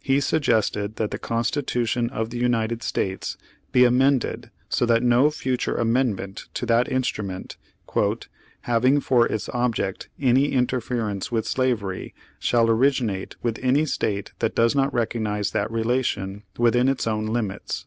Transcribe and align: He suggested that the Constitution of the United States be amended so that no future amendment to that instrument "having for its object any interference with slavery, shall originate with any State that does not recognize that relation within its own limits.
He 0.00 0.20
suggested 0.20 0.96
that 0.96 1.10
the 1.10 1.18
Constitution 1.18 2.08
of 2.08 2.30
the 2.30 2.38
United 2.38 2.82
States 2.82 3.36
be 3.70 3.84
amended 3.84 4.50
so 4.70 4.86
that 4.86 5.02
no 5.02 5.30
future 5.30 5.76
amendment 5.76 6.46
to 6.54 6.64
that 6.64 6.90
instrument 6.90 7.58
"having 8.62 9.00
for 9.00 9.26
its 9.26 9.50
object 9.50 10.08
any 10.18 10.52
interference 10.52 11.30
with 11.30 11.46
slavery, 11.46 12.14
shall 12.38 12.70
originate 12.70 13.36
with 13.42 13.58
any 13.62 13.84
State 13.84 14.32
that 14.38 14.54
does 14.56 14.74
not 14.74 14.94
recognize 14.94 15.50
that 15.50 15.70
relation 15.70 16.44
within 16.56 16.88
its 16.88 17.06
own 17.06 17.26
limits. 17.26 17.84